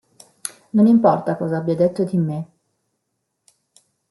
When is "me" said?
2.17-2.47